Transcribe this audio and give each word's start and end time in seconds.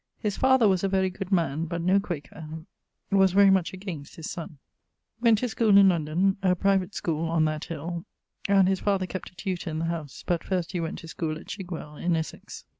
(His 0.17 0.35
father 0.35 0.67
was 0.67 0.83
a 0.83 0.89
very 0.89 1.11
good 1.11 1.31
man, 1.31 1.65
but 1.65 1.79
no 1.79 1.99
Quaker; 1.99 2.65
was 3.11 3.33
very 3.33 3.51
much 3.51 3.71
against 3.71 4.15
his 4.15 4.27
sonne.) 4.31 4.57
Went 5.21 5.37
to 5.37 5.47
schoole 5.47 5.77
in 5.77 5.89
London, 5.89 6.37
a 6.41 6.55
private 6.55 6.95
schole 6.95 7.29
on 7.29 7.45
that 7.45 7.65
hill, 7.65 8.05
and 8.49 8.67
his 8.67 8.79
father 8.79 9.05
kept 9.05 9.29
a 9.29 9.35
tutor 9.35 9.69
in 9.69 9.77
the 9.77 9.85
house: 9.85 10.23
but 10.25 10.43
first 10.43 10.71
he 10.71 10.79
went 10.79 10.97
to 10.97 11.07
school 11.07 11.37
at 11.37 11.45
Chigwell 11.45 11.97
in 11.97 12.15
Essex. 12.15 12.65